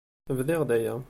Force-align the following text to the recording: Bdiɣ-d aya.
Bdiɣ-d 0.37 0.69
aya. 0.77 0.95